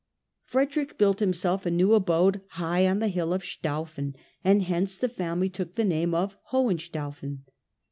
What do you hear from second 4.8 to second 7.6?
the family took the name of Hohenstaufen.